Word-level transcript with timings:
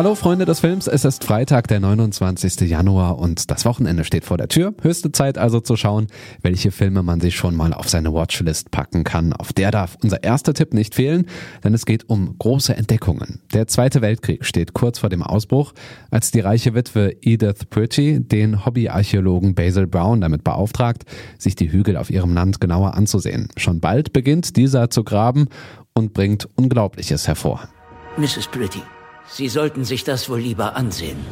Hallo 0.00 0.14
Freunde 0.14 0.46
des 0.46 0.60
Films, 0.60 0.86
es 0.86 1.04
ist 1.04 1.24
Freitag, 1.24 1.68
der 1.68 1.78
29. 1.78 2.60
Januar 2.60 3.18
und 3.18 3.50
das 3.50 3.66
Wochenende 3.66 4.04
steht 4.04 4.24
vor 4.24 4.38
der 4.38 4.48
Tür. 4.48 4.72
Höchste 4.80 5.12
Zeit 5.12 5.36
also 5.36 5.60
zu 5.60 5.76
schauen, 5.76 6.06
welche 6.40 6.70
Filme 6.70 7.02
man 7.02 7.20
sich 7.20 7.36
schon 7.36 7.54
mal 7.54 7.74
auf 7.74 7.86
seine 7.86 8.14
Watchlist 8.14 8.70
packen 8.70 9.04
kann. 9.04 9.34
Auf 9.34 9.52
der 9.52 9.70
darf 9.70 9.98
unser 10.02 10.24
erster 10.24 10.54
Tipp 10.54 10.72
nicht 10.72 10.94
fehlen, 10.94 11.26
denn 11.64 11.74
es 11.74 11.84
geht 11.84 12.08
um 12.08 12.34
große 12.38 12.74
Entdeckungen. 12.74 13.42
Der 13.52 13.66
Zweite 13.66 14.00
Weltkrieg 14.00 14.46
steht 14.46 14.72
kurz 14.72 15.00
vor 15.00 15.10
dem 15.10 15.22
Ausbruch, 15.22 15.74
als 16.10 16.30
die 16.30 16.40
reiche 16.40 16.72
Witwe 16.72 17.14
Edith 17.20 17.66
Pritchie 17.68 18.20
den 18.20 18.64
Hobbyarchäologen 18.64 19.54
Basil 19.54 19.86
Brown 19.86 20.22
damit 20.22 20.44
beauftragt, 20.44 21.04
sich 21.36 21.56
die 21.56 21.70
Hügel 21.70 21.98
auf 21.98 22.08
ihrem 22.08 22.32
Land 22.32 22.58
genauer 22.58 22.94
anzusehen. 22.94 23.50
Schon 23.58 23.80
bald 23.80 24.14
beginnt 24.14 24.56
dieser 24.56 24.88
zu 24.88 25.04
graben 25.04 25.48
und 25.92 26.14
bringt 26.14 26.48
Unglaubliches 26.56 27.28
hervor. 27.28 27.68
Mrs. 28.16 28.48
Pretty, 28.50 28.80
Sie 29.28 29.48
sollten 29.48 29.84
sich 29.84 30.04
das 30.04 30.28
wohl 30.28 30.40
lieber 30.40 30.76
ansehen. 30.76 31.24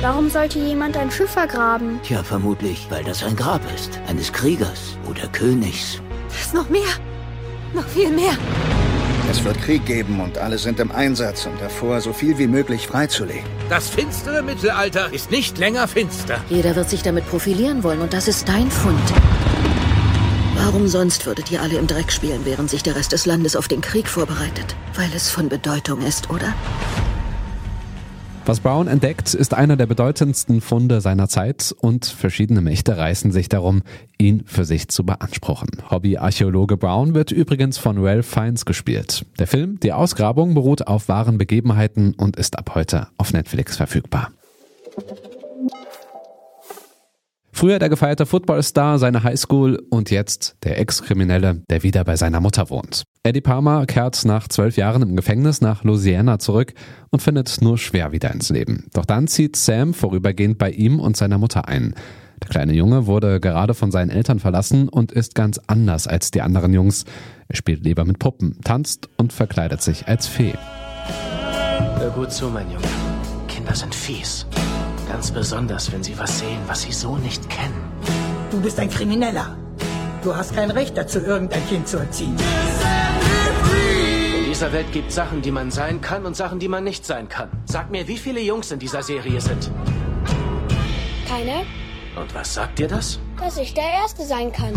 Warum 0.00 0.30
sollte 0.30 0.60
jemand 0.60 0.96
ein 0.96 1.10
Schiff 1.10 1.30
vergraben? 1.30 2.00
Tja, 2.04 2.22
vermutlich, 2.22 2.86
weil 2.88 3.02
das 3.02 3.24
ein 3.24 3.34
Grab 3.34 3.60
ist. 3.74 4.00
Eines 4.06 4.32
Kriegers 4.32 4.96
oder 5.08 5.26
Königs. 5.28 6.00
Das 6.28 6.40
ist 6.42 6.54
noch 6.54 6.68
mehr. 6.68 6.82
Noch 7.74 7.86
viel 7.86 8.10
mehr. 8.10 8.38
Es 9.30 9.44
wird 9.44 9.60
Krieg 9.60 9.84
geben 9.84 10.20
und 10.20 10.38
alle 10.38 10.56
sind 10.56 10.80
im 10.80 10.90
Einsatz, 10.90 11.44
um 11.46 11.52
davor 11.58 12.00
so 12.00 12.12
viel 12.12 12.38
wie 12.38 12.46
möglich 12.46 12.86
freizulegen. 12.86 13.44
Das 13.68 13.90
finstere 13.90 14.42
Mittelalter 14.42 15.12
ist 15.12 15.30
nicht 15.30 15.58
länger 15.58 15.86
finster. 15.86 16.42
Jeder 16.48 16.74
wird 16.76 16.88
sich 16.88 17.02
damit 17.02 17.28
profilieren 17.28 17.82
wollen 17.82 18.00
und 18.00 18.14
das 18.14 18.28
ist 18.28 18.48
dein 18.48 18.70
Fund. 18.70 18.98
Warum 20.60 20.88
sonst 20.88 21.24
würdet 21.24 21.50
ihr 21.52 21.62
alle 21.62 21.78
im 21.78 21.86
Dreck 21.86 22.10
spielen, 22.10 22.40
während 22.44 22.68
sich 22.68 22.82
der 22.82 22.96
Rest 22.96 23.12
des 23.12 23.26
Landes 23.26 23.54
auf 23.54 23.68
den 23.68 23.80
Krieg 23.80 24.08
vorbereitet? 24.08 24.76
Weil 24.94 25.08
es 25.14 25.30
von 25.30 25.48
Bedeutung 25.48 26.02
ist, 26.02 26.30
oder? 26.30 26.52
Was 28.44 28.60
Brown 28.60 28.88
entdeckt, 28.88 29.34
ist 29.34 29.54
einer 29.54 29.76
der 29.76 29.86
bedeutendsten 29.86 30.60
Funde 30.60 31.00
seiner 31.00 31.28
Zeit 31.28 31.74
und 31.80 32.06
verschiedene 32.06 32.60
Mächte 32.60 32.96
reißen 32.96 33.30
sich 33.30 33.48
darum, 33.48 33.82
ihn 34.18 34.42
für 34.46 34.64
sich 34.64 34.88
zu 34.88 35.04
beanspruchen. 35.04 35.68
Hobbyarchäologe 35.90 36.76
Brown 36.76 37.14
wird 37.14 37.30
übrigens 37.30 37.78
von 37.78 37.98
Ralph 37.98 38.26
Fiennes 38.26 38.64
gespielt. 38.64 39.26
Der 39.38 39.46
Film 39.46 39.78
Die 39.80 39.92
Ausgrabung 39.92 40.54
beruht 40.54 40.86
auf 40.86 41.08
wahren 41.08 41.38
Begebenheiten 41.38 42.14
und 42.14 42.36
ist 42.36 42.58
ab 42.58 42.72
heute 42.74 43.08
auf 43.16 43.32
Netflix 43.32 43.76
verfügbar. 43.76 44.32
Früher 47.58 47.80
der 47.80 47.88
gefeierte 47.88 48.24
Footballstar, 48.24 49.00
seine 49.00 49.24
Highschool 49.24 49.84
und 49.90 50.12
jetzt 50.12 50.54
der 50.62 50.78
Ex-Kriminelle, 50.78 51.64
der 51.68 51.82
wieder 51.82 52.04
bei 52.04 52.14
seiner 52.14 52.38
Mutter 52.38 52.70
wohnt. 52.70 53.02
Eddie 53.24 53.40
Palmer 53.40 53.84
kehrt 53.84 54.24
nach 54.24 54.46
zwölf 54.46 54.76
Jahren 54.76 55.02
im 55.02 55.16
Gefängnis 55.16 55.60
nach 55.60 55.82
Louisiana 55.82 56.38
zurück 56.38 56.72
und 57.10 57.20
findet 57.20 57.60
nur 57.60 57.76
schwer 57.76 58.12
wieder 58.12 58.30
ins 58.30 58.50
Leben. 58.50 58.86
Doch 58.92 59.04
dann 59.04 59.26
zieht 59.26 59.56
Sam 59.56 59.92
vorübergehend 59.92 60.56
bei 60.56 60.70
ihm 60.70 61.00
und 61.00 61.16
seiner 61.16 61.38
Mutter 61.38 61.66
ein. 61.66 61.96
Der 62.40 62.48
kleine 62.48 62.74
Junge 62.74 63.06
wurde 63.06 63.40
gerade 63.40 63.74
von 63.74 63.90
seinen 63.90 64.10
Eltern 64.10 64.38
verlassen 64.38 64.88
und 64.88 65.10
ist 65.10 65.34
ganz 65.34 65.60
anders 65.66 66.06
als 66.06 66.30
die 66.30 66.42
anderen 66.42 66.72
Jungs. 66.72 67.06
Er 67.48 67.56
spielt 67.56 67.82
lieber 67.82 68.04
mit 68.04 68.20
Puppen, 68.20 68.60
tanzt 68.62 69.08
und 69.16 69.32
verkleidet 69.32 69.82
sich 69.82 70.06
als 70.06 70.28
Fee. 70.28 70.54
Hör 71.96 72.10
gut 72.10 72.30
zu, 72.30 72.50
mein 72.50 72.70
Junge. 72.70 72.86
Kinder 73.48 73.74
sind 73.74 73.96
fies. 73.96 74.46
Ganz 75.08 75.30
besonders, 75.30 75.90
wenn 75.90 76.02
sie 76.02 76.18
was 76.18 76.38
sehen, 76.38 76.60
was 76.66 76.82
sie 76.82 76.92
so 76.92 77.16
nicht 77.16 77.48
kennen. 77.48 77.74
Du 78.50 78.60
bist 78.60 78.78
ein 78.78 78.90
Krimineller. 78.90 79.56
Du 80.22 80.36
hast 80.36 80.54
kein 80.54 80.70
Recht 80.70 80.96
dazu, 80.96 81.18
irgendein 81.20 81.66
Kind 81.68 81.88
zu 81.88 81.96
erziehen. 81.96 82.36
In 84.38 84.44
dieser 84.44 84.70
Welt 84.72 84.92
gibt 84.92 85.10
Sachen, 85.10 85.40
die 85.40 85.50
man 85.50 85.70
sein 85.70 86.00
kann 86.02 86.26
und 86.26 86.36
Sachen, 86.36 86.58
die 86.58 86.68
man 86.68 86.84
nicht 86.84 87.06
sein 87.06 87.28
kann. 87.28 87.48
Sag 87.64 87.90
mir, 87.90 88.06
wie 88.06 88.18
viele 88.18 88.40
Jungs 88.40 88.70
in 88.70 88.78
dieser 88.78 89.02
Serie 89.02 89.40
sind. 89.40 89.70
Keine? 91.26 91.64
Und 92.20 92.34
was 92.34 92.52
sagt 92.54 92.78
dir 92.78 92.88
das? 92.88 93.18
Dass 93.38 93.56
ich 93.56 93.72
der 93.72 93.90
Erste 94.02 94.24
sein 94.24 94.52
kann. 94.52 94.74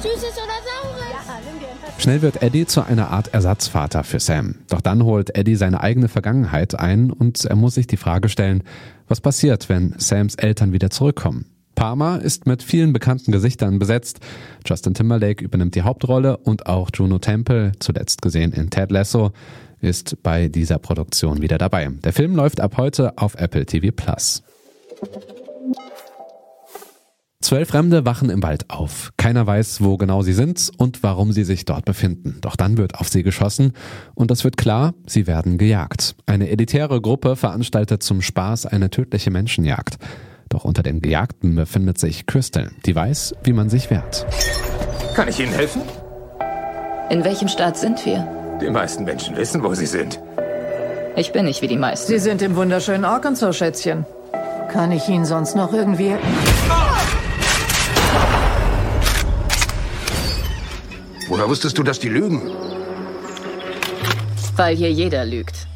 Süßes 0.00 0.32
oder 0.32 0.58
Saures? 0.64 2.02
Schnell 2.02 2.22
wird 2.22 2.42
Eddie 2.42 2.66
zu 2.66 2.82
einer 2.84 3.10
Art 3.10 3.32
Ersatzvater 3.32 4.02
für 4.02 4.18
Sam. 4.18 4.56
Doch 4.68 4.80
dann 4.80 5.04
holt 5.04 5.36
Eddie 5.36 5.54
seine 5.54 5.80
eigene 5.80 6.08
Vergangenheit 6.08 6.74
ein 6.74 7.12
und 7.12 7.44
er 7.44 7.54
muss 7.54 7.74
sich 7.74 7.86
die 7.86 7.96
Frage 7.96 8.28
stellen, 8.28 8.64
was 9.12 9.20
passiert, 9.20 9.68
wenn 9.68 9.94
Sams 9.98 10.36
Eltern 10.36 10.72
wieder 10.72 10.88
zurückkommen. 10.88 11.44
Parma 11.74 12.16
ist 12.16 12.46
mit 12.46 12.62
vielen 12.62 12.94
bekannten 12.94 13.30
Gesichtern 13.30 13.78
besetzt. 13.78 14.20
Justin 14.64 14.94
Timberlake 14.94 15.44
übernimmt 15.44 15.74
die 15.74 15.82
Hauptrolle 15.82 16.38
und 16.38 16.64
auch 16.64 16.88
Juno 16.94 17.18
Temple, 17.18 17.72
zuletzt 17.78 18.22
gesehen 18.22 18.54
in 18.54 18.70
Ted 18.70 18.90
Lasso, 18.90 19.32
ist 19.82 20.22
bei 20.22 20.48
dieser 20.48 20.78
Produktion 20.78 21.42
wieder 21.42 21.58
dabei. 21.58 21.90
Der 22.02 22.14
Film 22.14 22.34
läuft 22.34 22.62
ab 22.62 22.78
heute 22.78 23.18
auf 23.18 23.34
Apple 23.34 23.66
TV 23.66 23.88
Plus. 23.94 24.42
Zwölf 27.42 27.70
Fremde 27.70 28.06
wachen 28.06 28.30
im 28.30 28.40
Wald 28.44 28.70
auf. 28.70 29.10
Keiner 29.16 29.44
weiß, 29.46 29.82
wo 29.82 29.96
genau 29.96 30.22
sie 30.22 30.32
sind 30.32 30.70
und 30.78 31.02
warum 31.02 31.32
sie 31.32 31.42
sich 31.42 31.64
dort 31.64 31.84
befinden. 31.84 32.38
Doch 32.40 32.54
dann 32.54 32.78
wird 32.78 32.94
auf 32.94 33.08
sie 33.08 33.24
geschossen 33.24 33.72
und 34.14 34.30
es 34.30 34.44
wird 34.44 34.56
klar, 34.56 34.94
sie 35.06 35.26
werden 35.26 35.58
gejagt. 35.58 36.14
Eine 36.24 36.50
elitäre 36.50 37.00
Gruppe 37.00 37.34
veranstaltet 37.34 38.04
zum 38.04 38.22
Spaß 38.22 38.66
eine 38.66 38.90
tödliche 38.90 39.32
Menschenjagd. 39.32 39.98
Doch 40.50 40.64
unter 40.64 40.84
den 40.84 41.02
Gejagten 41.02 41.56
befindet 41.56 41.98
sich 41.98 42.26
Crystal, 42.26 42.70
die 42.86 42.94
weiß, 42.94 43.34
wie 43.42 43.52
man 43.52 43.68
sich 43.68 43.90
wehrt. 43.90 44.24
Kann 45.16 45.26
ich 45.26 45.40
Ihnen 45.40 45.52
helfen? 45.52 45.82
In 47.10 47.24
welchem 47.24 47.48
Staat 47.48 47.76
sind 47.76 48.06
wir? 48.06 48.58
Die 48.60 48.70
meisten 48.70 49.02
Menschen 49.02 49.36
wissen, 49.36 49.64
wo 49.64 49.74
sie 49.74 49.86
sind. 49.86 50.20
Ich 51.16 51.32
bin 51.32 51.46
nicht 51.46 51.60
wie 51.60 51.68
die 51.68 51.76
meisten. 51.76 52.06
Sie 52.12 52.20
sind 52.20 52.40
im 52.40 52.54
wunderschönen 52.54 53.04
Arkansas, 53.04 53.56
Schätzchen. 53.56 54.06
Kann 54.70 54.92
ich 54.92 55.08
Ihnen 55.08 55.24
sonst 55.24 55.56
noch 55.56 55.72
irgendwie... 55.72 56.14
Woher 61.32 61.48
wusstest 61.48 61.78
du, 61.78 61.82
dass 61.82 61.98
die 61.98 62.10
lügen? 62.10 62.42
Weil 64.54 64.76
hier 64.76 64.92
jeder 64.92 65.24
lügt. 65.24 65.66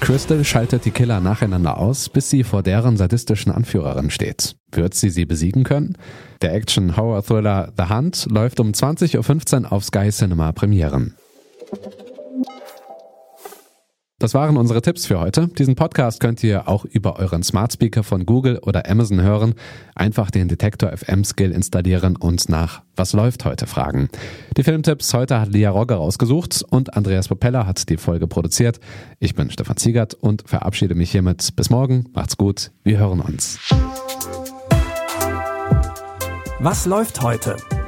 Crystal 0.00 0.42
schaltet 0.42 0.86
die 0.86 0.90
Killer 0.90 1.20
nacheinander 1.20 1.76
aus, 1.76 2.08
bis 2.08 2.30
sie 2.30 2.42
vor 2.42 2.62
deren 2.62 2.96
sadistischen 2.96 3.52
Anführerin 3.52 4.08
steht. 4.08 4.56
Wird 4.70 4.94
sie 4.94 5.10
sie 5.10 5.26
besiegen 5.26 5.64
können? 5.64 5.98
Der 6.40 6.54
Action-Horror-Thriller 6.54 7.74
The 7.76 7.94
Hunt 7.94 8.26
läuft 8.30 8.58
um 8.58 8.72
20.15 8.72 9.64
Uhr 9.64 9.72
auf 9.72 9.84
Sky 9.84 10.08
Cinema 10.08 10.52
Premieren. 10.52 11.14
Das 14.22 14.34
waren 14.34 14.56
unsere 14.56 14.80
Tipps 14.82 15.04
für 15.04 15.18
heute. 15.18 15.48
Diesen 15.48 15.74
Podcast 15.74 16.20
könnt 16.20 16.44
ihr 16.44 16.68
auch 16.68 16.84
über 16.84 17.18
euren 17.18 17.42
Smart 17.42 17.72
Speaker 17.72 18.04
von 18.04 18.24
Google 18.24 18.58
oder 18.58 18.88
Amazon 18.88 19.20
hören. 19.20 19.54
Einfach 19.96 20.30
den 20.30 20.46
Detektor 20.46 20.96
FM 20.96 21.24
Skill 21.24 21.50
installieren 21.50 22.14
und 22.14 22.48
nach 22.48 22.82
Was 22.94 23.14
läuft 23.14 23.44
heute 23.44 23.66
fragen. 23.66 24.08
Die 24.56 24.62
Filmtipps 24.62 25.12
heute 25.12 25.40
hat 25.40 25.48
Lia 25.48 25.70
Rogge 25.70 25.94
rausgesucht 25.94 26.64
und 26.70 26.94
Andreas 26.94 27.26
Popella 27.26 27.66
hat 27.66 27.88
die 27.88 27.96
Folge 27.96 28.28
produziert. 28.28 28.78
Ich 29.18 29.34
bin 29.34 29.50
Stefan 29.50 29.76
Ziegert 29.76 30.14
und 30.14 30.44
verabschiede 30.46 30.94
mich 30.94 31.10
hiermit. 31.10 31.56
Bis 31.56 31.68
morgen. 31.70 32.04
Macht's 32.14 32.36
gut. 32.36 32.70
Wir 32.84 32.98
hören 32.98 33.18
uns. 33.18 33.58
Was 36.60 36.86
läuft 36.86 37.22
heute? 37.22 37.56